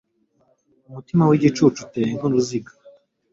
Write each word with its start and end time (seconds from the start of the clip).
umutima 0.89 1.23
w'igicucu 1.29 1.79
uteye 1.85 2.11
nk'uruziga 2.17 2.71